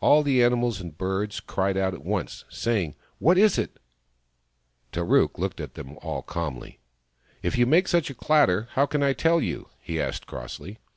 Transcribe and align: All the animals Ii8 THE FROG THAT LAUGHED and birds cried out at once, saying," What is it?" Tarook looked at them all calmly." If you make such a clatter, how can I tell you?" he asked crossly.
All 0.00 0.24
the 0.24 0.42
animals 0.42 0.78
Ii8 0.78 0.82
THE 0.82 0.82
FROG 0.82 0.84
THAT 0.84 0.84
LAUGHED 0.84 0.90
and 0.90 0.98
birds 0.98 1.40
cried 1.40 1.76
out 1.76 1.94
at 1.94 2.04
once, 2.04 2.44
saying," 2.48 2.94
What 3.20 3.38
is 3.38 3.56
it?" 3.56 3.78
Tarook 4.92 5.38
looked 5.38 5.60
at 5.60 5.74
them 5.74 5.96
all 6.02 6.22
calmly." 6.22 6.80
If 7.44 7.56
you 7.56 7.64
make 7.64 7.86
such 7.86 8.10
a 8.10 8.14
clatter, 8.14 8.66
how 8.72 8.86
can 8.86 9.04
I 9.04 9.12
tell 9.12 9.40
you?" 9.40 9.68
he 9.80 10.00
asked 10.00 10.26
crossly. 10.26 10.78